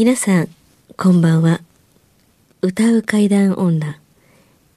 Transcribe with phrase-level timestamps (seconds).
[0.00, 0.48] 皆さん、
[0.96, 1.60] こんばんは。
[2.62, 3.98] 歌う怪談女、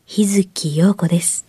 [0.07, 1.45] 日月陽子です。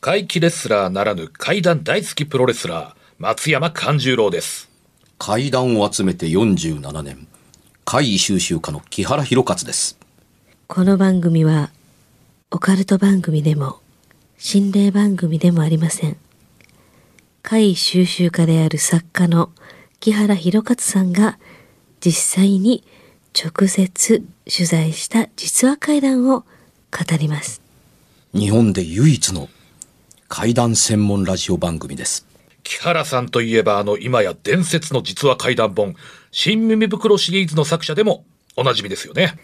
[0.00, 4.70] 怪奇レスラーならぬ怪談大好きプロレスラー、松山勘十郎です。
[5.18, 7.26] 怪談を集めて47年
[7.84, 9.98] 怪異収集家の木原博勝です
[10.68, 11.70] この番組は、
[12.52, 13.80] オカルト番組でも、
[14.38, 16.16] 心霊番組でもありません。
[17.42, 19.50] 怪異収集家である作家の
[19.98, 21.40] 木原博勝さんが、
[21.98, 22.84] 実際に
[23.34, 26.46] 直接取材した実話怪談を語
[27.18, 27.62] ります。
[28.32, 29.48] 日本で唯一の
[30.28, 32.24] 怪談専門ラジオ番組です
[32.62, 35.96] 木原さんといえばあの今や伝説の実話怪談本、
[36.30, 38.24] 新耳袋シリーズの作者でも
[38.56, 39.36] おなじみですよね。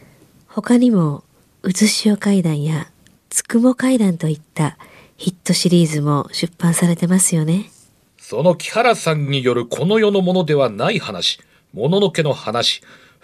[0.46, 1.24] 他にも、
[1.62, 2.88] うずしお怪談や
[3.30, 4.78] つくも怪談といった
[5.16, 7.70] ヒットシリーズも出版されてますよね。
[8.18, 11.40] その木原さんによるこの世のものではない話、
[11.72, 12.82] もののけの話、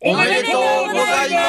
[0.00, 1.46] おめでとうございま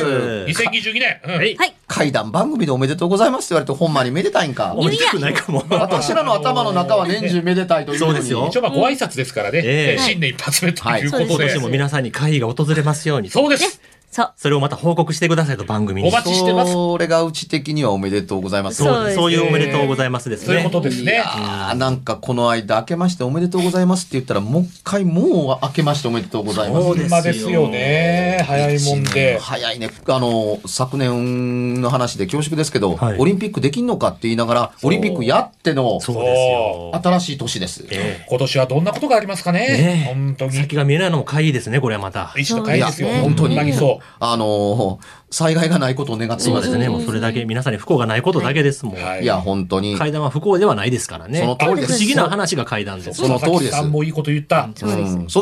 [0.00, 0.04] す。
[0.48, 1.56] 2022年、うんはい。
[1.56, 1.74] はい。
[1.86, 4.74] 怪談番組でおめでとうございますって言われてほんまにめでたいんか。
[4.76, 5.64] おめでたくないかも。
[5.70, 11.02] 私らの頭の中は年中めでたいというそうですよ一応まあご挨拶ですからね、え新年一発目というこはい。
[11.08, 13.30] とで、今年も皆さんに会議が訪れますように。
[13.30, 14.32] そうです、そう。
[14.36, 16.08] それをまた報告してくださいと番組に。
[16.08, 16.72] お待ちしてます。
[16.72, 18.82] それがうち的にはおめでとうございます。
[18.82, 20.46] そうですそういうおめでとうございますですね。
[20.46, 20.70] そういうこ。
[20.70, 21.12] とですね。
[21.12, 26.86] いやーなんかこの間明けましておめでとうございますって言ったらもう一回もう明けましておめでとうございます。
[26.86, 27.16] そうですよ。
[27.16, 28.44] まですよね。
[28.46, 29.38] 早いもんで。
[29.38, 29.90] 早いね。
[30.06, 33.18] あの、昨年の話で恐縮ですけど、はい。
[33.18, 37.00] オリンピックできんのかって言いながら、オリンピックやってのそうですよ。
[37.02, 37.86] 新しい年です。
[37.90, 39.58] え今年はどんなことがありますかね？
[39.60, 40.14] ねえ。
[40.14, 40.52] 本当に。
[40.52, 42.32] 先が見えないのも会議ですね、これはまた。
[42.36, 43.56] 一の会ですよ、いや本当に。
[43.56, 43.72] 本当に。
[43.74, 44.98] そあの、
[45.30, 46.88] 災害がないことを願ってまそうですすね。
[46.88, 48.96] もうそれだけ、皆さんに不幸がないことだけですもん。
[48.96, 49.96] う、はいいや、本当に。
[49.96, 51.40] 階段は不幸ではないですからね。
[51.40, 51.92] その通りです。
[51.92, 53.20] 不思議な話が階段です。
[53.20, 53.82] その通りです。
[53.82, 54.86] もいいこと言った、そ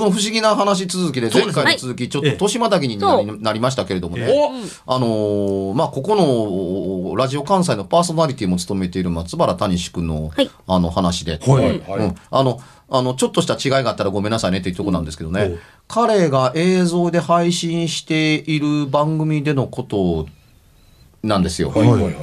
[0.01, 4.27] の不思議な話続きで、前回の続き、ちょっと年またぎになりましたけれどもね。
[4.29, 4.93] お。
[4.93, 10.51] あのーまあ、ここの、ラジオ関西のパーソナリティも務めている松原谷志くんの、はい。
[10.67, 11.39] あの話で。
[11.39, 12.19] はい。
[12.31, 15.43] あの、あの、ちょっとした違いがあったらごめんなさいねっていうところなんですけどね。
[15.43, 15.59] うん
[15.89, 20.27] 彼が映像で配信している番組でのこと
[21.23, 21.71] なんですよ。
[21.71, 22.15] はいはいはい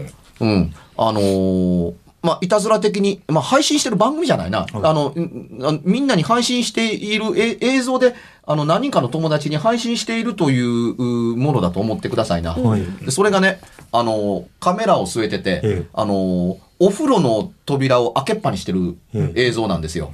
[0.42, 0.74] うん。
[0.98, 1.94] あのー
[2.24, 4.66] まあ、いたずら的に、まあ、配信してる番組じゃないな。
[4.74, 8.16] あの、んあみんなに配信しているえ映像で、
[8.46, 10.96] あの、何人かの友達に配信しているという
[11.34, 12.54] うものだと思ってくださいな。
[12.54, 13.60] はいでそれがね、
[13.92, 18.98] あの、カメラを据えてて、ええあの、お風呂の扉を開けっぱにしてる
[19.36, 20.14] 映像なんですよ。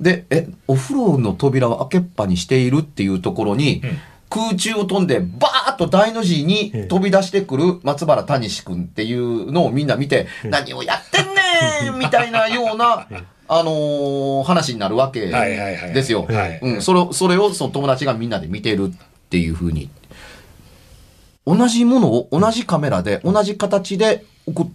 [0.00, 3.82] で、え、お風呂の扉を開けっぱにしているっていうところに、
[4.30, 11.26] 空中を飛んで、バーッと大の字に飛び出してくる松原谷志くんっていうのをみんな見て、何をやってん
[11.90, 13.06] ねんみたいなような、
[13.52, 16.26] あのー話になるわけですよ。
[16.80, 18.98] それを、それをその友達がみんなで見てるっ
[19.28, 19.90] ていうふうに。
[21.46, 24.66] 同じものを同じカメラで、同じ形で送っ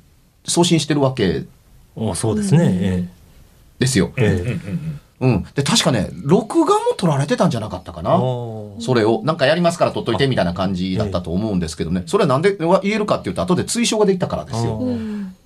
[0.47, 1.43] 送信してるわけ。
[1.95, 3.09] おそうですね。
[3.79, 4.11] ですよ。
[4.17, 4.51] ええ。
[4.51, 4.59] え
[5.19, 5.45] うん。
[5.55, 8.19] で、確かね、録画も撮られてたんじゃなかったかえな。
[8.79, 12.03] それを、なんかやりますから撮っといてみたいな感じだったと思うんですけどね。
[12.05, 14.81] それはなんで言えるかっていうと、後で追証ができたからですよ。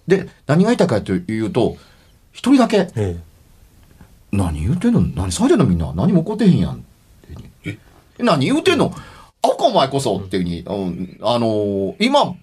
[0.07, 1.78] で、何が言いたいかというと、
[2.31, 3.19] 一人だけ、え
[4.31, 5.02] 何言うてんの？
[5.02, 5.91] 何されてんのみんな？
[5.96, 6.84] 何も起こってへんやん
[8.19, 8.94] 何言うてんの？
[9.41, 12.38] あかお前こそっていうふうに、うんあのー今、バーッ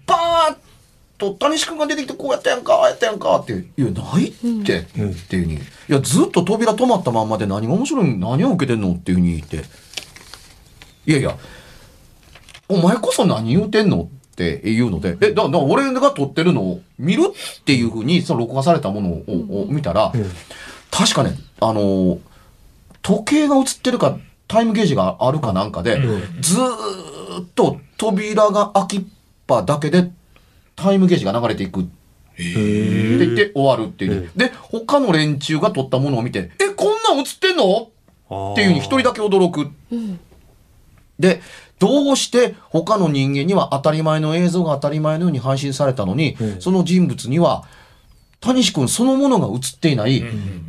[1.17, 5.55] と谷志くんが出てきてこうやったやんか、ああやったやんかって、いや、ないって、っていうふうに。
[5.55, 9.63] いや、ずっと扉止まったまんまで何が面白い何を受けてんのっていうふうに言って。
[11.05, 11.37] いやいや、
[12.69, 20.13] お前こそ何言うてんのっていうので、え、だ、だ、俺が撮ってるのを見るっていうふうに、その録画されたものをを見たら、
[20.91, 22.19] 確かね、あのー
[23.07, 24.17] 時計が映ってるか、
[24.49, 25.97] タイムゲージがあるかなんかで、
[26.41, 29.01] ずーっと扉が開きっ
[29.47, 30.11] ぱだけで、
[30.77, 31.81] タイムゲージが流れていく。
[31.81, 34.29] って言って終わるっていう。
[34.35, 37.89] で、他の連中が撮ったものを見て、え、こんなん映ってんの？
[38.53, 39.71] っていうふうに一人だけ驚く。
[41.17, 41.41] で、
[41.79, 47.65] どうして他の人間には当たり前の映像が当たり前のように配信されたのに、その人物には、
[48.39, 50.23] 谷志くんそのものが映っていない。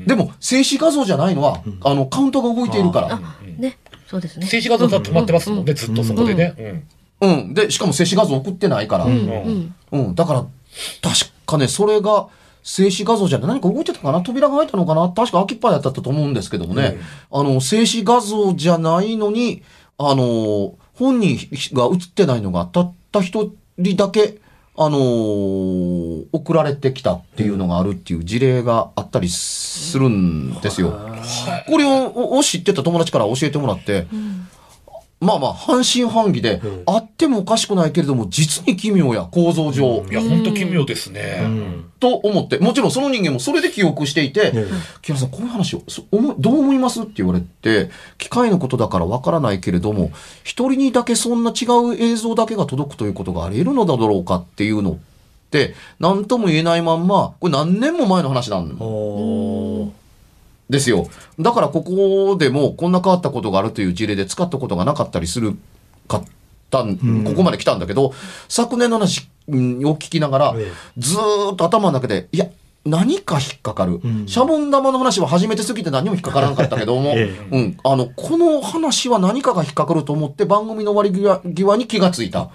[0.06, 3.20] でも、静止画像じゃないのは、あの、カウントが動いているから。
[3.58, 3.76] ね。
[4.06, 4.46] そうですね。
[4.46, 6.84] 静止画像だと止まってますもんね、ずっとそこでね。
[7.20, 7.54] うん。
[7.54, 9.04] で、しかも静止画像送ってないから。
[9.04, 9.08] う。
[9.08, 9.16] うん。
[9.16, 10.14] うんうん。
[10.14, 12.28] だから、確かね、それが、
[12.62, 14.20] 静止画像じゃない何か動いてたかな？
[14.20, 15.08] 扉が開いたのかな？
[15.08, 16.98] 確か空きっぱやったと思うんですけどもね。
[17.32, 19.62] あの、静止画像じゃないのに、
[19.96, 21.38] あの、本人
[21.72, 24.38] が映ってないのがたった一人だけ、
[24.76, 30.90] あのー送られてきたっていうのがあるっていう事例があったりするんですよ。
[31.68, 34.06] これをを知ってた友達から教えてもらって、
[35.20, 41.40] まあまあ半信半疑で、あってもおかしくないけれども実に奇妙や構造上、いや、ほんと奇妙ですね。
[41.42, 41.84] うん。
[41.98, 44.66] と思ってもちろんその人間もそれで記憶していてえ
[45.02, 45.82] 「木原さんこういう話を
[46.38, 50.12] どう思います?」って言われて機械のことだからわからないけれども
[50.44, 54.96] 一人にだけそんな違う映像だけが届くということがあり得るのだろうかっていうのっ
[55.50, 58.68] て何とも言えないまんまこれ何年も前の話なん
[60.70, 61.08] ですよ。
[61.38, 65.56] だからここでもこんな変わったことがあるという事例で使ったことがなかったりする
[66.06, 66.24] かっ
[66.70, 68.12] たん、ここまで来たんだけど、
[68.48, 72.46] 昨年の話うんを聞きながらええ、ずーっと頭の中で、いや、
[72.84, 73.92] 何か引っかかる。
[74.06, 82.50] んシャボン玉の話は初めてすぎて何も引っかからなかったけども、 えうん、あの、この話は何かが引っかかると思って番組の終わり際際に気がついた。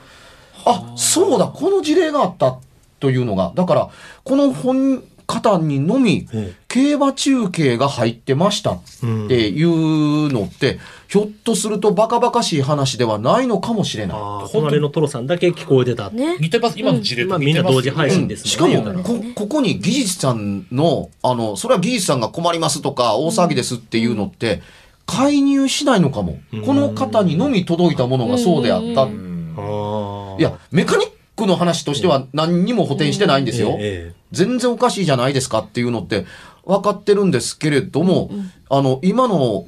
[0.66, 2.58] あ、そうだ、この事例があった
[3.00, 3.52] というのが。
[3.56, 3.90] だから、
[4.24, 8.82] この本方にのみ、え競馬中継が入ってましたっ
[9.28, 14.18] ていうのって、ひょっとするとバカバカしい話ではないのかもしれない。
[14.52, 16.10] 隣のトロさんだけ聞こえてた。
[16.10, 16.38] ね。
[16.40, 16.80] 似てます？
[16.80, 17.74] 今の事例まあと似てます？
[17.74, 19.04] みんな同時配信ですしかももんね。
[19.04, 24.62] こ、ここに技術さんの、あの、それは技術さんが困りますとか、大騒ぎですっていうのって、
[25.06, 26.40] 介入しないのかも。
[26.66, 29.06] この方にのみ届いたものがそうであった。
[29.06, 33.78] いや、メカニックの話としては何にも補填してないんですよ。
[33.80, 36.26] ええ全然おかしいじゃないですかっていうのって
[36.66, 38.32] 分かってるんですけれども、
[38.70, 39.66] あの、今の、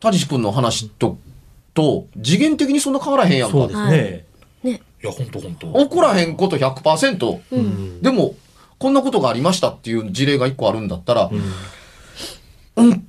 [0.00, 1.18] たじし君の話と、
[1.74, 3.52] と、次元的にそんな変わらへんやんか。
[3.52, 4.24] そうですね。
[4.64, 4.82] ね。
[5.02, 5.66] いや、ほんとほんと。
[5.74, 7.40] 起こらへんこと100%。
[7.50, 8.02] うん。
[8.02, 8.34] でも、
[8.78, 11.30] こんなことがありましたっていう事例が一個あるんだったら、
[12.76, 13.06] うん、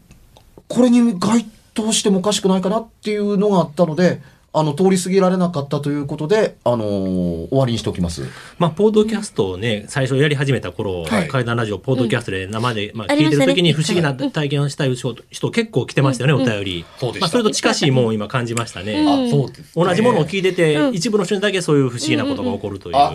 [0.68, 4.22] これに該当してもおかしくないかなっていうのがあったので、
[4.56, 8.22] あの、通り過ぎられなかったということで、あのー終わりにしておきます。
[8.60, 16.86] まあ、ポードキャストをね、最初やり始めた頃、はい怪談ラジオ、ポードキャストで生で、まあ、聞いてる時に不思議な体験をしたい人人結構来てましたよね、お便り。
[17.00, 19.02] そうでしたまあ、それと近しいもんを今感じましたね。
[19.02, 19.66] うんあ、そうですね。
[19.76, 22.96] 同じものを聞いてて、うん一部の人にだけそういう不思議なことが起こるという。
[22.96, 23.14] あ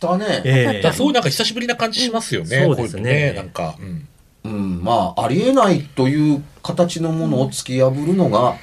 [0.00, 0.42] だね。
[0.44, 2.64] えだからそういうなんか久しぶりな感じしますよね。
[2.64, 3.76] そうですねなんか。
[3.78, 4.08] うん
[4.44, 8.56] うん、まあ、ありえないという形のものを突き破るのが、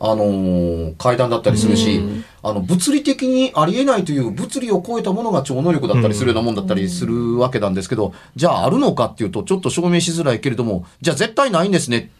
[0.00, 2.00] あのー階段だったりするし、
[2.42, 12.10] あの、物理的にありえないという物理を超えたものが超能力だったりするようなもんだったりするわけなんですけど、じゃああるのかっていうと、ちょっと証明しづらいけれども、じゃあ絶対ないんですね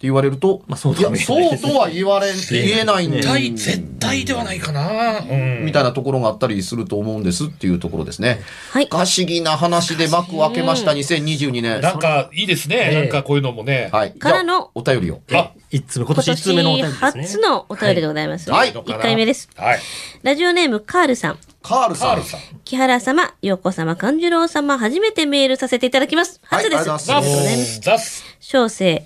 [0.00, 5.20] 言われると、まあそういや、だねそうとは言われ、言えないん絶対、絶対ではないかな。
[5.20, 5.64] うん。
[5.64, 8.40] みたいなところがあったりすると思うんですっていうところですね。
[8.70, 8.90] はい不。
[8.90, 11.80] 可思議な話で幕を開けました、2022年。
[11.80, 12.76] なんか、いいですね。
[12.76, 13.88] ええなんかこういうのもね。
[13.92, 14.12] はい。
[14.12, 15.20] からのお便りを。
[15.32, 17.22] あ、一通目、今今年一通目のお便り年ですね。
[17.22, 18.50] 初のお便りでございます。
[18.50, 19.48] はいいいのかな1回目です。
[19.56, 19.80] はい。
[20.22, 21.38] ラジオネームカールさん。
[21.62, 22.40] カールさん。
[22.64, 26.40] 木原様、陽子様、勘次郎様、初めてメールさせていただきます。
[26.44, 26.80] はい初です。
[26.80, 27.80] ありがとうございますありがとうございます。
[27.80, 28.24] ザス。
[28.40, 29.02] 小生、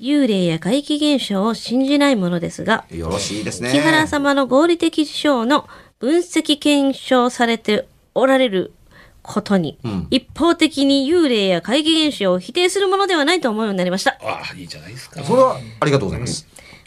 [0.00, 3.70] 幽霊や怪奇現象を信じないものですが、よろしいですね。
[3.70, 5.68] 木原様の合理的事象の
[5.98, 8.72] 分析検証されておられる
[9.22, 14.16] ことに、ん一方的に幽霊や怪奇現象を否定するものではないと思うようになりました。
[14.22, 15.22] ああ、いいじゃないですか。
[15.22, 16.46] それはありがとうございます。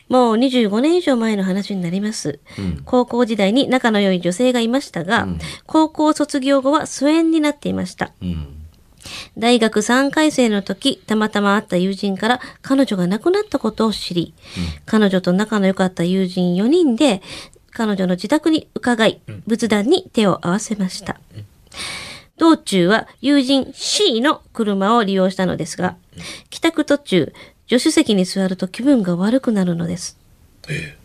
[0.09, 2.39] もう25年以上前の話になります。
[2.85, 5.27] 高校時代に仲の良い女性がいましたが、
[5.65, 8.11] 高校卒業後は疎遠になっていました。
[8.21, 8.62] うん。
[9.37, 14.33] 大学3回生の時、たまたま会った友人から彼女が亡くなったことを知り、
[14.85, 17.21] 彼女と仲の良かった友人4人で、
[17.71, 21.19] 彼女の自宅に伺い、仏壇に手を合わせました。
[22.37, 25.95] 道中は友人 C の車を利用したのですが、
[26.49, 27.33] 帰宅途中、
[27.67, 30.17] 助手席に座ると気分が悪くなるのです。
[30.69, 30.97] え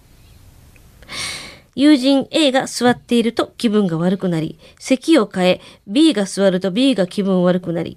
[1.75, 7.97] 友人 A が座っていると気分が悪くなり、席を変え、B が座ると B が気分悪くなり、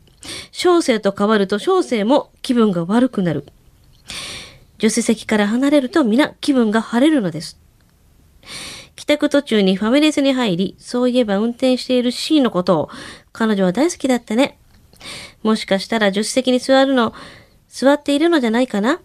[0.51, 3.46] 小生と変わると小生も気分が悪くなる。
[4.80, 7.60] 助手席から離れると皆気分が晴れるのです。
[8.96, 12.90] 帰宅途中にファミレスに入り、そういえば運転している C のことを、
[13.32, 14.58] 彼女は大好きだったね。
[15.42, 17.13] もしかしたら助手席に座るの、
[17.68, 19.01] 座っているのじゃないかな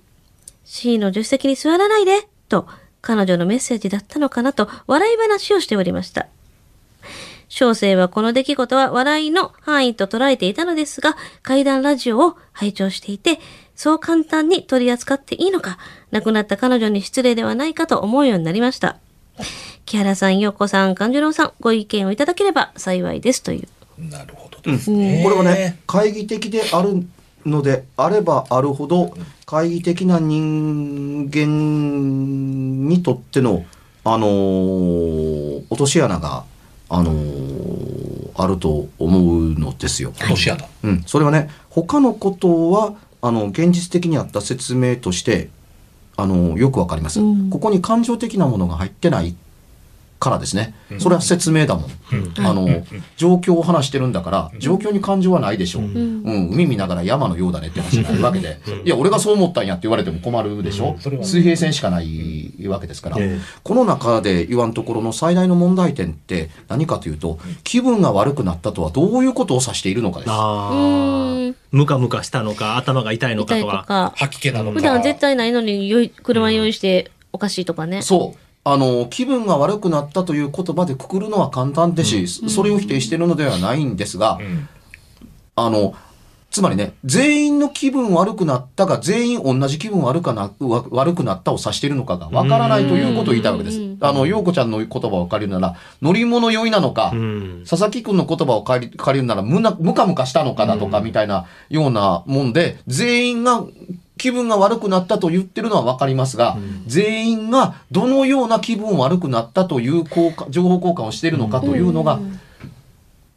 [0.65, 2.69] ?C の助手席に座らないでと
[3.01, 4.53] 彼女のメッセージだったのかな？
[4.53, 6.27] と笑い話をしておりました。
[7.49, 13.39] 小生はこの出来事は笑いの範囲と捉えていたのですが、怪談ラジオを拝聴していて、
[13.75, 15.79] そう簡単に取り扱っていいのか、
[16.11, 18.97] 亡くなった彼女に失礼ではないかと思うようになりました。
[19.85, 24.11] 木原さん、陽子さん、勘次郎さん、ご意見をいただければ幸いですという。
[24.11, 25.23] なるほどですね。
[25.23, 27.07] これはね、懐疑的である
[27.45, 33.65] のであればあるほど、懐疑的な人間にとっての、
[34.05, 36.45] あのー落とし穴が、
[36.89, 38.07] あのー
[38.39, 40.11] あると思うのですよ。
[40.11, 40.63] 落とし穴。
[40.85, 45.49] うん、それはね他のことはあの現実的にあった説明として
[46.17, 47.51] あのよくわかります、うん。
[47.51, 49.35] ここに感情的なものが入ってない
[50.19, 51.91] からですね、それは説明だもん、
[52.39, 52.67] あの
[53.17, 56.51] 状況を話してるんだから状況に感情はないでしょう、うん。
[56.51, 61.01] 海見ながら山のようだねって話になるわけで、いや俺がそう思ったんやって言われても困るでしょ、うん。
[61.01, 71.57] それは水平線しかないわけですから、ええこの中で言わんところの最大の問題点って何かというと気分が悪くなったとはどういうことを指しているのかです。
[71.73, 73.79] ムカムカしたのか、頭が痛いのかとか。
[73.79, 74.79] とか、吐き気なのか。
[74.79, 78.03] 普段絶対ないのによい車用意しておかしいとかね。
[78.03, 78.46] そう。
[78.69, 84.69] あの、気分が悪くなったという言葉でくくるのは簡単ですし、それを否定しているのではないんですが、うん。
[85.55, 85.95] あの、
[86.51, 93.99] つまりね、全員の気分悪くなったが、全員同じ気分悪かなわ悪くなったを指しているのかがわからないということを言いたいわけですうん。
[94.01, 97.65] あの、陽子ちゃんの言葉を借りるなら、乗り物酔いなのか、うん。
[97.69, 103.65] 佐々木くんの言葉を借り借りるならむな、ムカムカしたのかだとかみたいなようなもんで、全員が
[104.19, 106.57] 気分が悪くなったと言ってるのはわかりますが、
[106.87, 112.19] 全員がどのような気分悪くなったという交換情報交換をしているのかというのが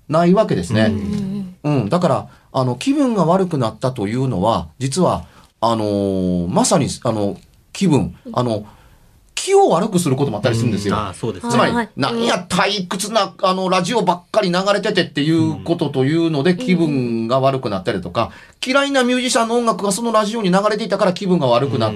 [0.07, 0.91] ないわけですね。
[1.63, 5.25] うん、だから、あの、気分が悪くなったというのは、実は、
[5.61, 7.37] あのーまさに、あの、
[7.73, 8.65] 気分、あの、
[9.41, 10.95] 気を悪くすることもあったりするんですよ。
[10.97, 11.51] ああ、そうですね。
[11.53, 11.89] つまり、はい。
[11.95, 18.31] なんや退屈な、あの、ラジオばっかり流れててっていうことというので気分が悪くなったりとか、
[18.65, 21.93] 嫌いなミュージシャンの音楽がそのラジオに流れていたから気分が悪くなっ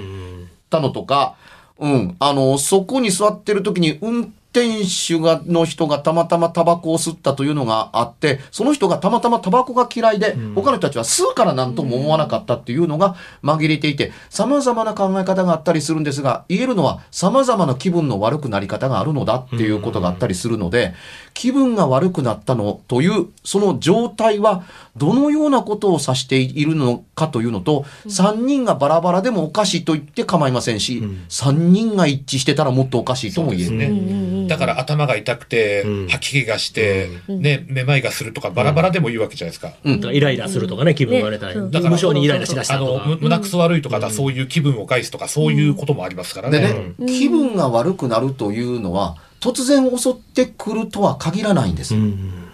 [0.70, 1.36] たのとか、
[1.78, 20.94] うん、あの、そこに座ってる時に運転手が、の人がたまたまタバコを吸ったというのがあって、その人がたまたまタバコが嫌いで、他の人たちは吸うからなんとも思わなかったっていうのが紛れていて、様々な考え方があったりするんですが、言えるのは様々な気分の悪くなり方があるのだっていうことがあったりするので、
[21.34, 24.64] 気分が悪くなったのという、その状態は
[24.96, 33.76] どのようなことを指しているのかというのと、3人がバラバラでもおかしいと言って構いませんし、3人が一致してたらもっとおかしいとも言える。
[33.76, 34.48] ね。
[34.48, 36.08] だから頭が痛くて、うん。
[36.08, 39.72] 吐き気がして、ね、めまいがするとかバラバラでもいいわけじゃないですか。
[39.84, 40.14] うん。
[40.14, 43.18] イライラするとかね、気分が悪いだから無性にイライラしだしたあの、とかむ。
[43.20, 46.50] 胸くそ悪いとかだ、そういう気分を害すとか、そういうこともありますから。
[46.50, 51.94] ね、気分が悪くなるというのは、突然襲ってくるとは限らないんです。
[51.94, 52.44] うん。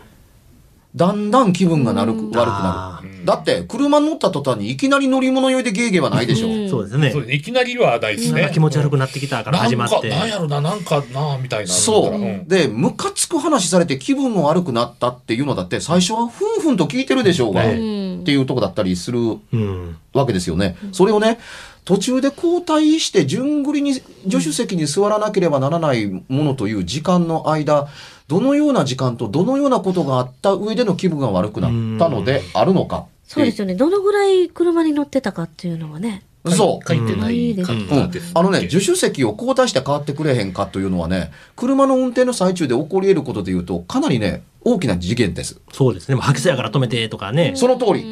[0.97, 3.25] だんだん気分がなる悪くあなる。
[3.25, 6.49] だって、車乗った途端にいきなり乗り物酔いでゲーゲーはないでしょ。
[6.49, 7.21] うんそうですねそ。
[7.21, 8.35] ういきなりはないです。
[8.53, 10.09] 気持ち悪くなってきたから始まって。
[10.09, 11.71] なんか、なんやろな、なんかな、みたいな。
[11.71, 12.19] そう。
[12.19, 19.21] んで、ムカつく話されて気分が悪くなったっていうのだって、最初はふんふんと聞いてるでしょうが、ねっていうとこだったりする
[19.53, 19.97] うん。
[20.13, 20.77] わけですよね。
[20.91, 21.39] それをね、
[21.85, 24.05] 途中で交代して順繰りに助
[24.43, 27.89] 手席に座らなければならないものという時間の間、
[28.29, 33.07] どのような時間とどのようなことがあった上での気分が悪くなったのであるのか。
[33.27, 33.75] そうですよね。
[33.75, 36.23] どのぐらい車に乗ってたかっていうのはね。
[36.49, 36.89] そう。
[36.89, 38.33] 書いてない方うんです。
[38.35, 45.61] あのね、助手席を交代して変わってくれへんかというのはね、車の運転の最中で起こり得ることで言うと、かなりね、大きな事件です。
[45.73, 46.15] そうですね。
[46.15, 47.53] もう吐きそうやから止めてとかね。
[47.57, 48.05] その通り。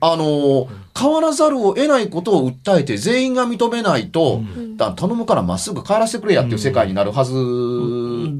[0.00, 4.40] あのー変わらざるを得ないことを訴えて全員が認めないと、
[4.76, 7.34] だ頼むからまっすぐ帰らせてくれやっていう世界になるはず。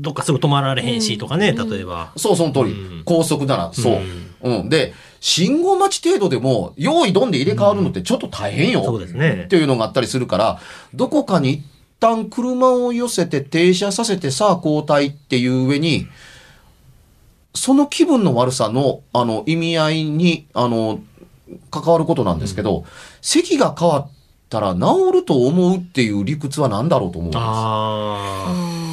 [0.00, 2.12] どっかすぐ止まられへんしとかね、例えば。
[2.16, 2.72] そう、その通り。
[2.72, 4.00] うん高速なら、そう。
[4.42, 4.68] うん。
[4.68, 4.94] で、
[5.28, 8.84] 信号待ち程度でも、用意どんで入れ替わるのってちょっと大変よ。
[8.84, 10.60] そうですねっていうのがあったりするから、
[10.94, 11.64] どこかに一
[11.98, 16.06] 旦車を寄せて停車させてさあ交代っていう上に、
[17.54, 21.00] その気分の悪さの、あの、意味合いに、あの、
[21.72, 22.84] 関わることなんですけど、
[23.20, 24.10] 席が変わっ
[24.48, 28.85] たら治ると思うっていう理屈は何だろうと思うんです。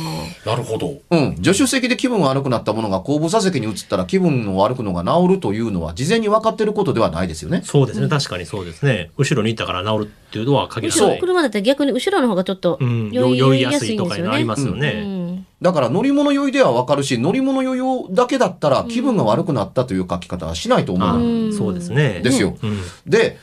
[0.46, 1.00] あなるほど。
[1.10, 1.36] うん。
[1.44, 7.66] 助手席で気分が悪くなったものが後部座席に移ったら気分の悪くのが治るというのは事前に分かってることではないですよねあ。。
[7.66, 8.08] そうですね。
[8.10, 9.12] 確かにそうですね。
[9.18, 11.06] 後ろに行ったから治るっていうのは限らない。
[11.08, 13.12] 後ろ車だったら逆に後ろの方がちょっとうん。
[13.12, 14.36] 酔いややすいとかすいんですよね。
[14.36, 15.04] ありますようね。
[15.04, 22.20] んだから乗り物酔いでは分かるし、乗り物酔いをだけだったら気分が悪くなったという書き方はしないと思あううんそうですね。
[22.20, 22.58] んですよ。
[22.62, 22.80] うん。
[23.06, 23.38] で、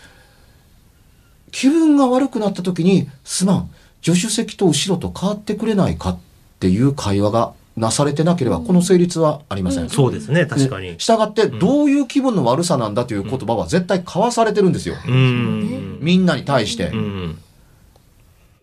[1.50, 3.70] 気分が悪くなった時に、すまん、
[4.02, 6.29] 助手席と後ろと変わってくれないかって
[6.68, 9.88] いう会話がなされてなければ、この成立はありません。
[9.88, 10.96] そうですね、確かに。
[10.98, 14.96] したがって、どういう気分の悪さなんだという言葉は絶対交わされてるんですよ。
[15.06, 15.98] うん。
[16.00, 16.96] みんなに対してう。
[16.96, 17.38] ん。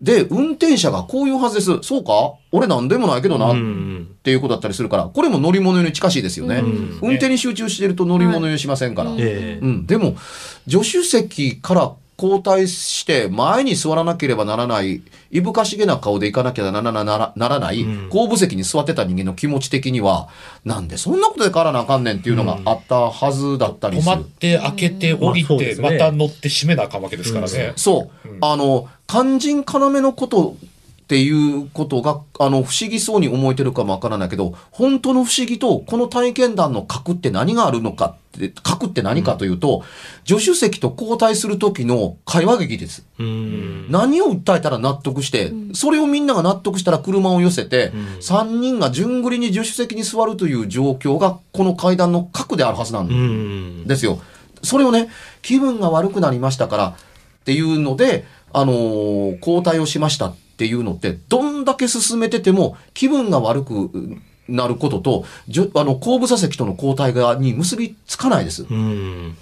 [0.00, 1.78] で、運転者がこういうはずです。
[1.82, 2.34] そうか？
[2.52, 3.50] 俺なんでもないけどな。
[3.50, 4.08] うっん。
[4.22, 6.60] ていうことだったりするから、これも乗り物に近しいですよね。
[6.60, 9.10] ん運転に集中していると乗り物にしませんから。
[9.10, 10.16] うん、でも、
[10.68, 20.28] 助手席から交代して前に座らなければならない、いぶかしげな顔で行かなきゃならなならならない、うん後部席に座ってた人間の気持ち的には、
[20.64, 24.16] なんでそんなことで変わらなあかんねんっていうのがあったはずだったりする。
[24.16, 27.72] 止まって開けて降りてまた乗って閉めなあかんわけですからね。
[27.76, 28.28] そう。
[28.40, 30.56] あの、肝心要のこと
[31.08, 39.82] っていうことが、あの、不思議そうに思えてるかもわからないけど、本当の不思議と、この体験談の核って何があるのかって、核って何かというと、
[40.26, 43.06] 助手席と交代する時の会話劇です。
[43.18, 43.86] うん。
[43.90, 53.86] 何を訴えたら納得して、それをみんなが納得したら車を寄せて、3人が順繰りに助手席に座るという状況が、この階段の核であるはずなんうん。
[53.86, 54.20] ですよ。
[54.62, 55.08] それをね、
[55.40, 56.94] 気分が悪くなりましたからっ
[57.46, 65.24] ていうので、あのー交代をしましたっていうのって、どんだけ進めてても気分が悪くなることと、
[65.76, 68.66] あの、後部座席との交代がに結びつかないです。
[68.68, 69.36] うん。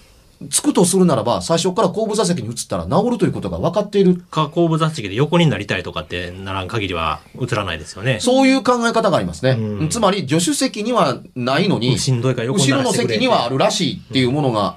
[0.50, 4.16] つくとするならば、最初から後部座席に移ったら治るということが分かっている。
[4.30, 8.20] か、後部座席で横になりたいとかってならん限りは映らないですよね。
[8.20, 9.52] そういう考え方がありますね。
[9.52, 14.76] うんつまり、助手席にはないのに、しんどいから後ろの席にはあるらしいっていうものが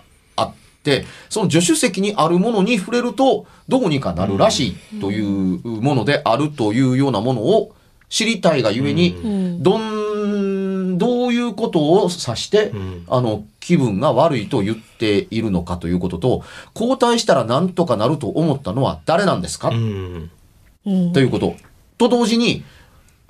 [1.30, 7.74] その助手席にあるものに触れると、どうにかなるらしいというものであるというようなものを
[8.10, 9.64] 知りたいがゆえに、ん。
[9.64, 13.04] どん、どういうことを指して、ん。
[13.08, 16.44] あの、気分が悪いと言っているのかということと、
[16.76, 21.56] 交代したらなんとかなると思ったのは誰なんですか、ということ。
[21.98, 22.64] と同時に、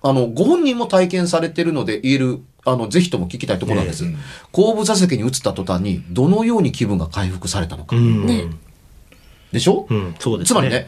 [0.01, 4.05] あの、ご本人も体験されているので言える、あの、ぜひとも聞きたいところなんです。
[4.51, 7.95] 後部座席に移った途端に、どのように気分が回復されたのか。
[7.95, 8.25] うん。
[8.25, 8.45] ね
[9.51, 10.15] でしょ、うん。
[10.19, 10.53] そうですね。
[10.53, 10.87] つまりね、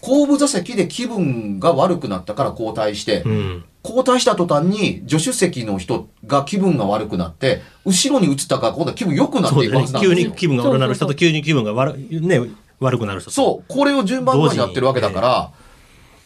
[0.00, 3.64] 後部座席で気分が悪くなったから交代して、うん。
[3.82, 10.08] 交代した途端に助手席の人が気分が悪くなって、後ろに移ったから今度は気分良くなっていくはずそうですね。
[10.08, 10.30] 急なんですよ。
[10.30, 12.40] に気分が悪くなる人と急に気分が悪い、ね、
[12.78, 13.34] 悪くなる人と。
[13.34, 15.50] そう、これを順番にやってるわけだから、あ、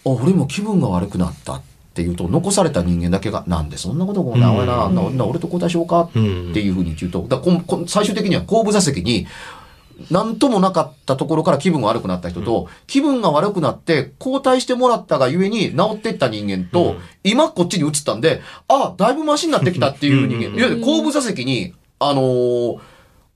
[0.05, 6.03] 俺も気分が悪くなったっていうと、残された人間だけが、なんでそんなことがな、おいな、なな俺と交代しようか？
[6.03, 9.27] っていうふうに言うと、だからこんこん最終的には後部座席に、
[10.11, 22.79] なんともなかったところから気分が悪くなった人と、気分が悪くなって交代してもらったがゆえに治っていった人間と、今こっちに移ったんで、あ、だいぶマシになってきたっていう人間、いわゆる後部座席に、あのー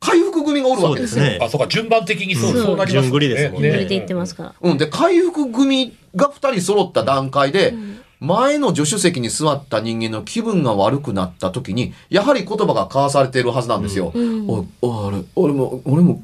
[0.00, 1.40] 回復組がおるわけですね。
[1.42, 3.68] あ、そうか、順番的にそう、そうそうなります順繰りですもんね。
[3.70, 4.54] 順繰りで言ってますから。
[4.60, 4.78] うん。
[4.78, 7.74] で、回復組が2人揃った段階で、
[8.20, 14.12] 前の助手席に座った人間の気分が悪くなった時に、やはり言葉が交わされているはずなんですよ。
[14.14, 14.50] うん。
[14.50, 16.22] おいおい俺、俺も、俺も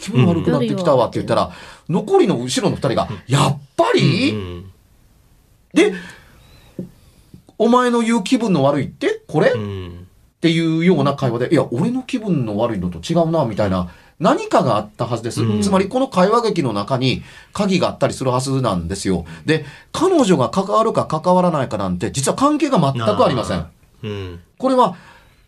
[0.00, 1.52] 気分悪くなってきたわって言ったら、
[1.88, 4.70] 残りの後ろの2人が、やっぱり、うん。
[5.74, 5.92] で、
[7.58, 10.06] お前の言う気分の悪いってこれ、うん。
[10.36, 15.42] っていうような会話で、いや、俺の気分の悪いのと違うな、みたいな、何かがあったはずです。
[15.42, 19.24] うんつまり、この会話劇の中に鍵があったりするはずなんですよ。
[19.46, 23.66] で、彼女が関わるか関わらないかなんて、実は関係が全くありません。
[24.02, 24.40] うん。
[24.58, 24.94] これは、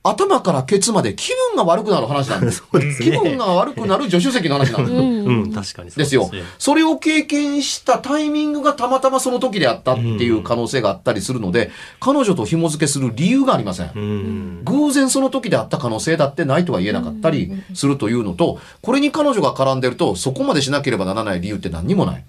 [0.04, 2.64] 頭からケツまで気分が悪くなる話なんです。
[2.74, 3.12] ですね。
[3.12, 4.92] 気分が悪くなる助手席の話なんです。
[4.92, 6.42] うんうん、確かにそうですよね。
[6.58, 13.90] それを経験したタイミングがたまたまその時であったっていう可能性があったりするので、彼女と紐付けする理由がありません。
[13.94, 14.62] うん。
[14.64, 22.24] 偶然その時であった可能性だってないとは言えなかったりするというのと、これに彼女が絡んでると、そこまでしなければならない理由って何にもない。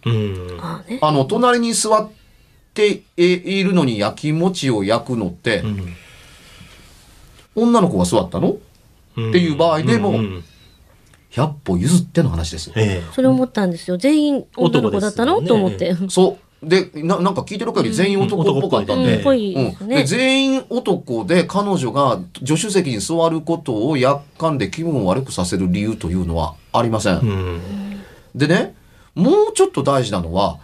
[1.02, 2.10] あの、隣に座っ
[2.76, 5.96] ているのに焼き餅を焼くのって、うん
[7.56, 8.58] 女の子が座ったの？
[9.18, 10.44] うんっていう場合でもうんうん
[11.34, 12.72] 100歩譲っての話です。
[12.76, 13.98] えそれ思ったんですよ。
[13.98, 16.14] 全員女の子だったの、男ですと思って。
[16.14, 16.70] そう。
[16.70, 19.16] で、ななんか聞いてる限り全員男っぽかったんで。
[19.16, 19.96] うん、ですうん、ね。
[19.98, 27.16] で全員男で彼女が助手席に座ることをやっかんで気分を悪くさせる理由というのはありません。
[27.16, 27.62] えうん。
[28.36, 28.76] でね、
[29.16, 30.60] もうちょっと大事なのは、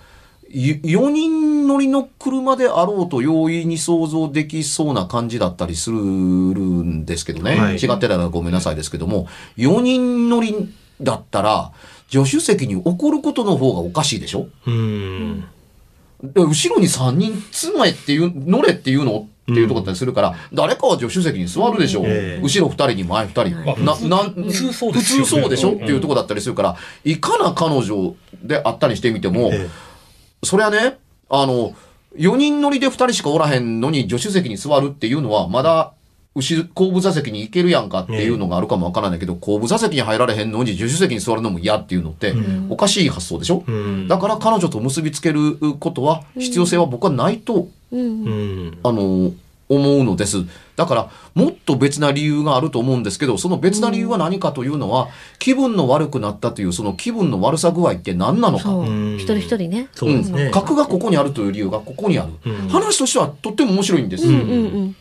[0.51, 7.55] 4人乗りの車であろうと容易に想像できそうな感じだったりするんですけどね。
[7.55, 11.71] はい違ってたらごめんなさいですけども、4人乗りだったら、
[12.09, 14.47] 助手席に怒ることの方がおかしいでしょ？
[14.65, 15.45] うん。
[16.23, 19.27] で後ろに3人積めっていう、乗れっていうの？
[19.51, 22.03] っていうところだったりするから、誰かは助手席に座るでしょう。
[22.07, 23.71] ええ後ろ2人に前2人。
[23.71, 23.75] う
[24.91, 29.69] 普ですよね通そうでしょ、うんっていうところだったりするから、いかな彼女であったりしてみても、え
[30.43, 30.97] それはね、
[31.30, 31.73] あの、
[32.17, 35.93] 4人乗りで2人しかおらへんのに助手席に座るっていうのは、まだ、
[36.36, 42.34] 後ろ後部座席に行けるやんかっていうのがあるかもわからないけど、後部座席に入られへんのに助手席に座るのも嫌っていうのって、
[42.69, 44.08] おかしい発想でしょ、うん。
[44.08, 48.78] だから彼女と結びつけることは、必要性は僕はないとうんうん。
[48.84, 49.32] あの、
[49.69, 50.45] 思うのです。
[50.75, 58.69] だから、もっと別な理由があると思うんですけど、その別な理由は何かというのは、気分の悪くなったという、その気分の悪さ具合って何なのか。
[59.17, 60.49] 一人一人ねそうですね。
[60.49, 62.34] ん格がここにあるという理由がここにある。
[62.51, 64.53] うん話としてはとっても面白いんですうんうんう
[64.86, 64.95] ん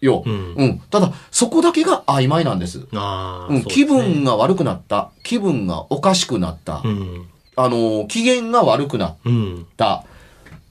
[0.00, 0.22] よ。
[0.26, 0.78] ううんん。
[0.90, 2.86] ただ、そこだけが曖昧なんです。
[2.90, 5.10] うん、気分が悪くなった。
[5.22, 6.82] 気分がおかしくなった。
[6.84, 7.26] うん。
[7.56, 9.66] あの、機嫌が悪くなっうん。
[9.76, 10.04] た。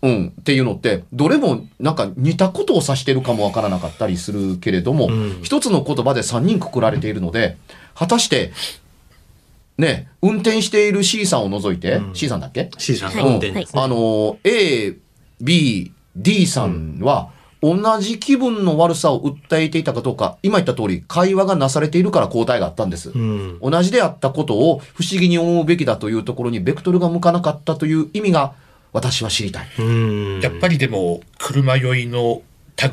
[0.06, 7.58] うん、っていうのって、どれもなんか似たことを指してるかもわからなかったりするけれども、うん一つの言葉で三人くくられているので、
[7.96, 8.52] 果たして、
[9.80, 13.82] ね、運転している C さんを除いて、うん C さんだっけ？C さんはいが運転ですね。
[13.82, 14.96] あの、A、
[15.42, 17.30] B、D さんは、
[17.62, 23.10] 同じ気分の悪さを訴えていたかどうか、今言った通り、会話がなされているから交代があったんです。
[23.10, 23.60] うん。
[23.60, 28.54] 同じであったことを不思議に思うべきだというところにベクトルが向かなかったという意味が
[28.96, 29.68] 私は知りたい。
[29.78, 30.40] うん。
[30.40, 32.42] やっぱりでも、車酔いの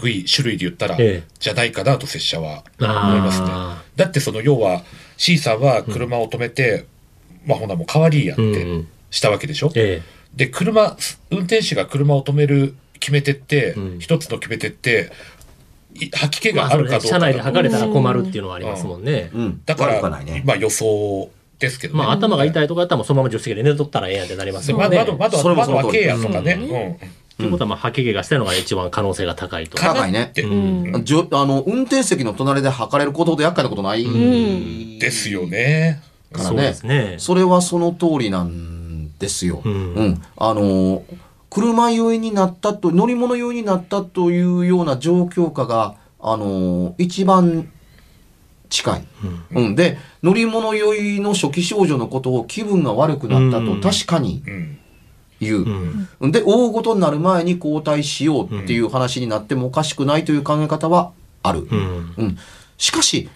[0.03, 3.49] 類、種類で言ったら、ええじゃないかなと拙者は思いますね。
[3.97, 4.83] だってその要は
[5.17, 6.87] C さんは車を止めて、
[7.47, 10.03] まあほなもう代わりやっうんてしたわけでしょ、え
[10.35, 10.97] で、車、
[11.31, 15.13] 運転手が車を止める決め手って、うん一つの決め手って、
[15.95, 19.31] い吐き気があ、るかどうかだ車内で測れたら困るっていうのはありますもんね。
[19.35, 19.63] うん。
[19.67, 20.43] だから、ね。
[20.45, 21.31] まあ予想
[21.67, 21.99] ですけどね。
[21.99, 24.89] まあ、頭が痛いとかだったらもうそのまま助手席で寝とったらええやんってなりますよね。
[24.89, 26.53] で窓、窓、それもその通り窓開けやとかね。
[26.55, 29.79] うんうんということは、まあ、吐き気がしたのが一番可能性が高いと。
[29.79, 36.03] 高いねうんじょあの、運転席の隣で測れることほど厄介なことない、んですよね。
[36.33, 37.15] からねそうですね。
[37.19, 39.63] それはその通りなんですよ。
[39.65, 40.23] うんうん。
[40.37, 41.05] あの、
[41.51, 47.71] 車酔いになったと、乗り物酔いになったというような状況下が、あの、一番
[48.73, 49.05] 近い。
[49.55, 49.77] うん。
[49.77, 54.79] で、乗り物酔いの初期症状のことを気分が悪くなったうんと確かにうん。
[55.41, 56.09] 言う。
[56.21, 56.33] うん。
[56.33, 61.69] で、大ごとになる前に交代しようっていう話になってもおかしくないという考え方はある。
[61.71, 62.15] うん。
[62.17, 62.39] うん。
[62.79, 63.29] しかし、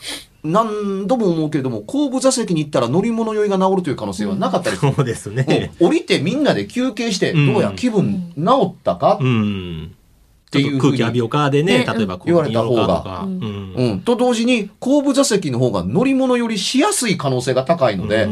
[0.42, 4.94] 何度も思うけれども、後部座席に行ったら乗り物酔いが治るという可能性はなかったりする。
[4.94, 5.72] そうですね。
[5.80, 9.94] うん降りてみんなで休憩して、うんどうや気分治ったか、うん。
[10.60, 13.22] っと空気浴びようかでね、ね例えばこう言われた方が。
[13.24, 14.02] うん。
[14.04, 18.28] と同時に後部座席の方が乗り物よりしやすい可能性が高いので、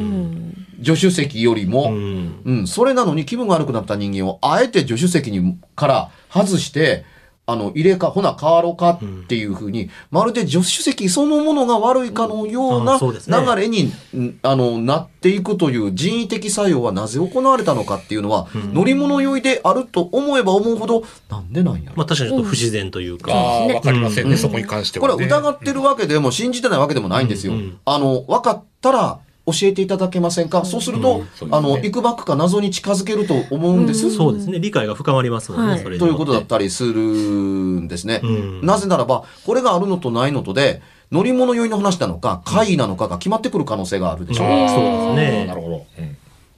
[0.85, 2.41] 助手席よりうも、ん。
[2.45, 7.05] うん、それなのに気分が悪くなった人間をあえて助手席にから外して、
[7.47, 23.35] あの、入れか、ほな変わろうかっていうふうに、まるで助手席そのものが悪いかのようあな流れに、んあの、なっていくという人為的作用はなぜ行われたのかっていうのは、乗り物酔いであると思えば思うほど、なんでなんやろまあ確かにちょっと不自然というか。
[23.35, 24.39] ああ、わかりませんね、うん。
[24.39, 27.53] そこに関してこれは、疑ってるわけでも信じてないわけでもないんですよ。
[27.53, 27.59] うん。
[27.59, 27.79] うん。
[27.85, 31.51] あの、分かったら教えていただけませんか、そうすると、うん。
[31.51, 31.57] ね。
[31.57, 34.07] あの、いくばくか謎に近づけると思うんです。
[34.07, 34.13] うん。
[34.13, 34.59] そうですね。
[34.59, 35.83] 理解が深まりますもんね、はい。
[35.83, 38.21] それにということだっよたりするんですね。
[38.23, 38.67] うん。
[38.67, 40.81] なぜならば、これがあるのとないのとで、
[41.13, 44.45] 乗り物酔いの話なのか、怪異なのかが決まってくる可能性があるでしょ。
[44.45, 44.47] う。
[44.49, 45.47] そうですね。
[45.47, 45.87] なるほど。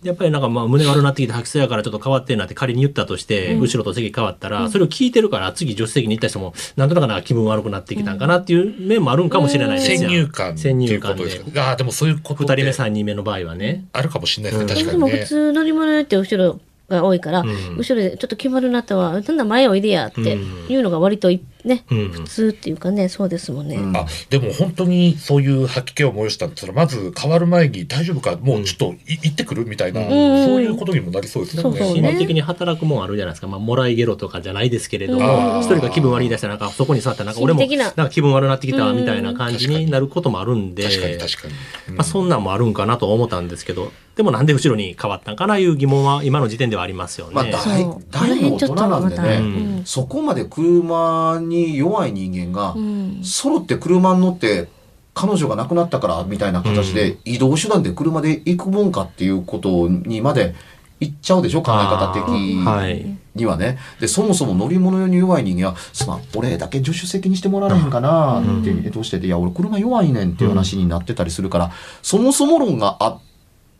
[0.06, 9.98] やっぱりなんかまあ胸悪くなってきて吐きそうやからちょっと変わってんなって仮に言ったとして、後ろと席変わったら、それを聞いてるから次助手席に行った人も、なんとなくなんか気分悪くなってきたんかなっていう面もあるんかもしれないですよ。
[9.98, 11.22] 先入観って先いうこ入観で。
[11.24, 11.68] とですか。
[11.68, 13.84] ああ、でもそういうこと二人目、で三人目の場合はね。
[13.92, 15.26] あるかもしれないですね、うん確かにねでも普。
[15.26, 22.08] 通乗り物って後ろが多いから、ん後ろでちょっと決まるなったわ、なんだ前おいでやっていうのが割といね、うん。
[22.10, 23.76] 普通っていうかね、そうですもんね。
[23.76, 23.96] うん。
[23.96, 30.04] あでも本当にそういう吐き気を催したんだったらまず変わる前に大丈夫かもうちょっとい行ってくるみたいな、ん。
[30.04, 31.62] そういうことにもなりそうですね。
[31.62, 33.48] 心理的に働くもんあるじゃないですか。
[33.48, 35.20] まあ、もらいゲロとかじゃないですけれどうん。
[35.20, 37.84] も、一人が気分悪い出したら、なんかそこに座ったら、なんか俺も、な。
[37.84, 41.54] なんか気分悪くなってきたみたいな感じになることもあるんで、確かに確かに。
[41.88, 47.34] うんまあ、そんなんもあるんかなと思ったんですけど、でもなんで後ろに変わったんかないう疑問は今の時点ではありますよね。
[47.34, 49.42] まあ、大大の大人なんでね、う
[49.80, 49.82] ん。
[49.84, 54.68] そこまで車に弱い人間が、うん揃って車に乗って、
[55.14, 60.54] 彼女が亡くなったからみたいな形で移動手段で車で行くもんかっていうことにまで
[61.00, 62.22] 行っちゃうでしょ考え方的
[62.64, 63.16] はい。
[63.34, 63.78] にはね。
[63.98, 69.18] で、そもそも乗り物に弱い人間は、すまん、俺だけ助手席にしてもらえへんかなって、えどうして？
[69.18, 73.18] て、いや、俺車弱いねんっていう話になってたりするから、そもそも論があ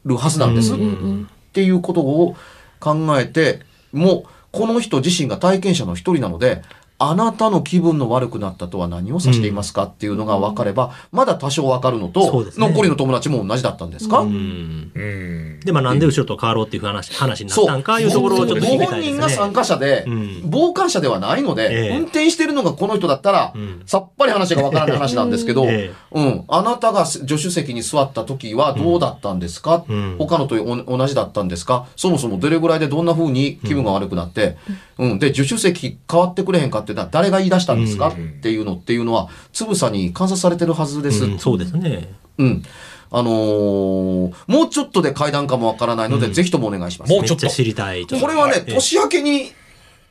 [0.04, 0.72] るはずなんです。
[0.74, 2.36] うんうんっていうことを
[2.80, 3.60] 考えて、
[3.90, 6.60] もう、この人自身が体験者の一人なので、
[6.98, 12.52] あなたの気分の悪くなったとは何を指していますかっていうのが分かれば、まだ多少分かるのそと、ね。
[12.56, 14.92] 残りの友達も同じだったんですか、うん。
[14.94, 15.60] うん。
[15.60, 19.18] で、まあ、なんで後ろと変わろうっていう話話になったんかいうところをちょっと聞きごたいですね。
[19.18, 20.50] 本人が参加者で、うん。
[20.50, 21.96] 傍観者ではないので、ええ。
[21.98, 23.82] 運転してるのがこの人だったら、うん。
[23.84, 30.16] さっぱり話がわからない話なんですけど、 えうん、あなたが助手席に座った時はどうだったんですか、うん。
[30.18, 31.86] 他のとお同じだったんですか？
[31.94, 34.56] そもそもどれぐらいでどんな風に気分が悪くなって、
[34.98, 41.24] うん、で、助手席変わってくれへんかってのは誰が言い出したんですか、うんっていうのっていうのは、つぶさに観察されてるはずです。
[41.24, 42.14] うんそうですね。
[42.38, 42.62] うん。
[43.10, 47.12] あのーもうちょっとで階段かもわからないので、ぜひともお願いします。
[47.12, 48.04] もうちょっと知りたい。
[48.06, 49.52] これはね、ええ年明けに、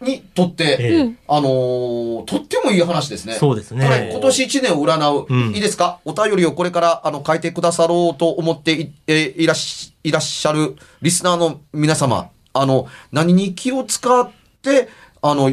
[0.02, 3.34] にとって、ええあのーとってもいい話ですね。
[3.34, 6.00] そうですねこれ、今年1年を占う、うんいいですか？
[6.06, 14.30] お便りをこれから、あの、書いてくださろうと思ってい、えーいらっし、いらっしゃるリスナーの皆様、あの、何に気を使っ
[14.62, 14.88] て、
[15.22, 15.52] あの、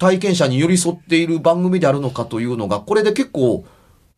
[0.00, 3.64] 体験者に寄り添っている番組であるのかというのが、これで結構、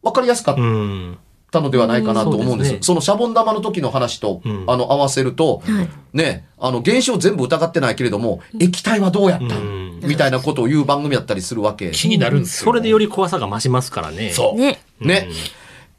[0.03, 1.19] わかりやすかっうん。
[1.51, 2.49] たのではないかなと思うんです。
[2.49, 11.91] うんそうですねそのシャボン玉の時の話と、うんあの、合わせると、はいね、あの、現象全部疑ってないけれども、液体はどうやったん、うんみたいなことを言う番組だったりするわけ。
[11.91, 12.65] 気になるんですよ。
[12.65, 14.31] それでより怖さが増しますからね。
[14.31, 14.59] そう。
[14.59, 14.81] ね。
[15.01, 15.29] ね。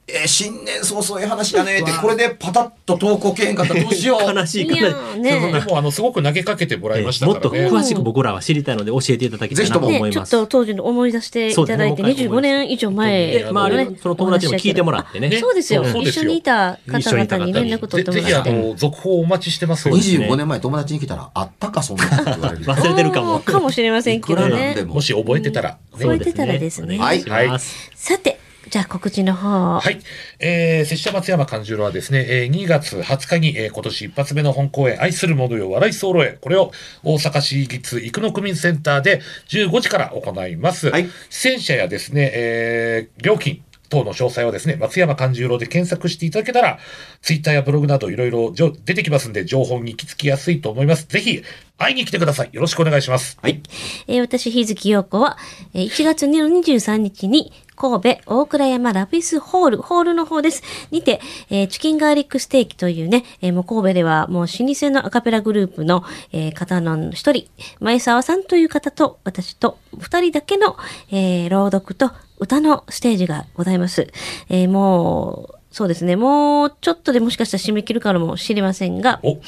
[0.07, 4.21] えー新年早々ええ話やねって、これでパタッと投稿けへんかったらどうしよう。
[4.35, 4.83] 悲しい悲しい。
[4.83, 7.49] ーねでも、あの、すごく投げかけてもらいましたもっと。
[7.49, 10.29] 詳しく僕らは知りたいので教えていただきたいなとね思います。
[10.29, 15.29] ちょっと当時の思い出していただいて、そうですね25年以上前で、の周りねのその友達にも聞いてもらってね。
[15.29, 15.85] ねそうですよ。
[15.85, 18.69] そうですよ一緒にいた方々に連絡取ぜぜひ、あってもらって。
[18.71, 19.95] の、続報お待ちしてますよ。
[19.95, 22.65] ね25年前友達に来たら、あったか、そんなこと言われる。
[22.65, 23.39] 忘れてるかも。
[23.39, 24.75] かもしれませんけどね。
[24.85, 25.69] ももし覚えてたら。
[25.69, 27.91] ね覚えてたらですねお願いします。
[27.95, 28.32] さて、
[28.73, 29.79] じゃあ告知の方。
[29.79, 29.99] はい。
[30.39, 36.71] えー、拙者松山勘十郎はですね、えー、2月20日に、えー、今年一発目の本公演、愛する者よ笑い候へ、これを
[37.03, 40.89] 大阪市立生野区民センターで15時から行います。
[40.89, 43.62] はい出演者やですね、えー、料金、
[43.93, 46.79] 等の詳細はですね、松山勘十郎で検索していただけたら、
[47.21, 51.05] ツイッターやブログなどいろいろじょ出てきますんで、情報に行き着きやすいと思います。
[51.07, 51.43] ぜひ、
[51.77, 52.49] 会いに来てください。
[52.51, 53.38] よろしくお願いします。
[53.41, 53.62] はい。
[54.07, 55.38] えー私、日月陽子は、
[55.73, 60.63] えー1月23日に、神戸大倉山ラピスホール、ホールの方です。
[60.91, 67.47] にて、えーチキンガーリックステーキというね、えーもう神戸ではもう老舗のアカペラグループの、えー方の一人、
[67.79, 70.77] 前沢さんという方と私と二人だけの、
[71.12, 74.07] えー朗読と歌のステージがございます。
[74.49, 79.39] えーもう、そうですね、もうちょっとでもしかしたら締め切るかもしれませんが、お、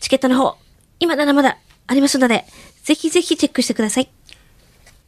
[0.00, 0.56] チケットの方、
[1.00, 2.44] 今ならまだありますので、
[2.82, 4.08] ぜひぜひチェックしてください。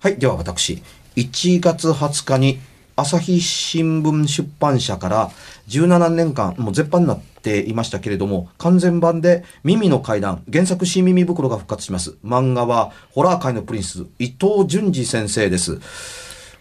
[0.01, 0.19] はい。
[0.19, 0.83] では私、
[1.17, 2.61] 1月20日に
[2.97, 5.31] 朝日新聞出版社から
[5.69, 12.17] 17年間、もう絶版になっていましたけれども、完全版で耳の階段、原作新耳袋が復活します。
[12.25, 15.81] 漫画はホラー界のプリンス、伊藤淳二先生です。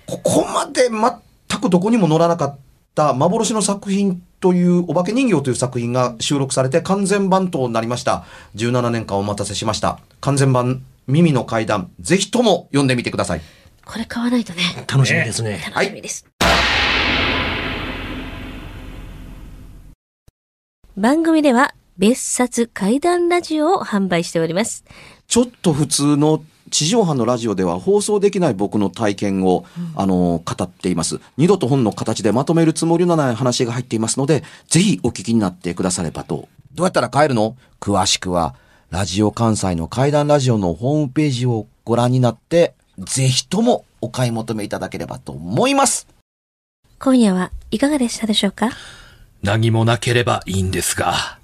[0.06, 2.58] ここまで全くどこにも載らなかっ
[2.96, 8.24] た幻の作品というお化け人形という作品が収録されて完全版となりました。
[8.56, 10.00] 17年間お待たせしました。
[10.22, 13.42] 完全版耳の階段、ぜひとも読んでみてください。
[13.92, 15.64] これ買わないとね、楽しみですね。
[15.74, 16.24] 楽しみです。
[20.96, 24.86] 番組では別冊怪談ラジオを販売しております。
[25.28, 31.20] ちょっと普通の地上波のラジオでは放送できない僕の体験を、あの、語っています。
[31.38, 36.48] 二度と本の形でまとめるつもりのない話が入っていますので、ぜひお聞きになってくださればと。
[36.76, 37.58] どうやったら帰るの？
[37.80, 38.54] 詳しくは、
[38.92, 46.08] ラジオ関西の怪談ラジオのホームページをご覧になって、ぜひともお買い求めいただければと思います。
[47.00, 48.70] 今夜はいかがでしたでしょうか？
[49.42, 51.40] 何もなければいいんですが。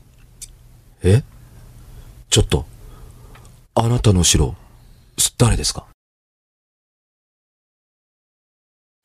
[1.02, 1.24] え？
[2.30, 2.66] ちょっと、
[3.74, 4.56] あなたの城、
[5.38, 5.86] 誰ですか？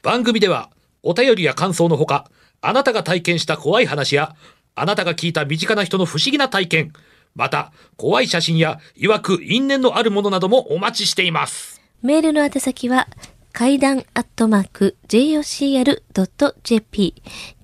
[0.03, 0.71] 番組では
[1.03, 2.31] お便りや感想のほか
[2.63, 4.35] あなたが体験した怖い話や
[4.75, 6.93] あなたが聞いた身近な人の不思議な体験
[7.35, 13.07] また怖い写真や曰く因縁のあるものなどもお待ちしていますメールの宛先は、
[13.53, 17.15] 階段アットマーク jocr.jp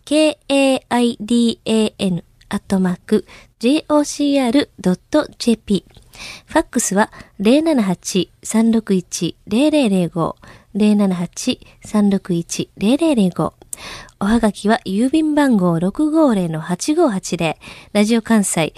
[0.05, 1.55] k-a-i-d-a-n
[2.49, 3.27] アットマーク
[3.61, 5.85] jocr.jp
[6.47, 10.35] ファックスは078-361-0005
[10.75, 13.53] 078-361-0005
[14.21, 17.57] おはがきは郵便番号650-8580
[17.93, 18.73] ラジオ関西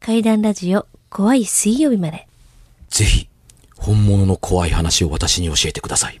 [0.00, 2.26] 階段ラジオ怖い水曜日まで。
[2.88, 3.28] ぜひ、
[3.84, 6.18] 本物の怖い話を私に教えてください。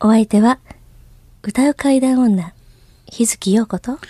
[0.00, 0.58] お相手は、
[1.44, 2.52] 歌う階段女、
[3.06, 4.00] 日月陽子と、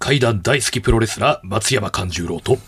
[0.00, 2.58] 怪談大好きプロレスラー松山勘十郎と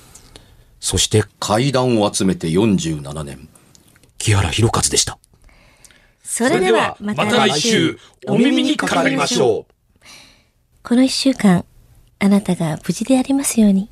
[0.78, 3.48] そして階段を集めて47年、
[4.18, 5.18] 木原博一でした。
[6.22, 10.04] それではまた来週お耳にかかりましょう。
[10.82, 11.64] この一週間、
[12.20, 13.88] あなたが無事でありますように。